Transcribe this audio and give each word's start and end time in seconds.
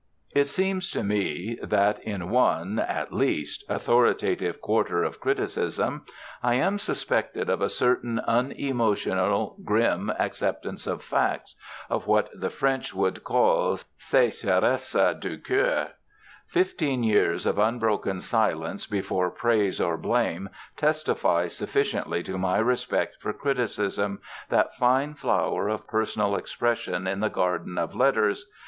It 0.31 0.49
seems 0.49 0.89
to 0.93 1.03
me 1.03 1.59
that 1.61 1.99
in 2.03 2.31
one, 2.31 2.79
at 2.79 3.13
least, 3.13 3.63
authoritative 3.69 4.59
quarter 4.59 5.03
of 5.03 5.19
criticism 5.19 6.07
I 6.41 6.55
am 6.55 6.79
suspected 6.79 7.51
of 7.51 7.61
a 7.61 7.69
certain 7.69 8.17
unemotional, 8.21 9.59
grim 9.63 10.09
acceptance 10.17 10.87
of 10.87 11.03
facts 11.03 11.55
of 11.87 12.07
what 12.07 12.31
the 12.33 12.49
French 12.49 12.95
would 12.95 13.23
call 13.23 13.75
sécheresse 13.99 15.19
du 15.19 15.37
cœur. 15.37 15.89
Fifteen 16.47 17.03
years 17.03 17.45
of 17.45 17.59
unbroken 17.59 18.21
silence 18.21 18.87
before 18.87 19.29
praise 19.29 19.79
or 19.79 19.97
blame 19.97 20.49
testify 20.75 21.47
sufficiently 21.47 22.23
to 22.23 22.39
my 22.39 22.57
respect 22.57 23.17
for 23.19 23.33
criticism, 23.33 24.19
that 24.49 24.73
fine 24.73 25.13
flower 25.13 25.69
of 25.69 25.85
personal 25.85 26.35
expression 26.35 27.05
in 27.05 27.19
the 27.19 27.29
garden 27.29 27.77
of 27.77 27.93
letters. 27.93 28.47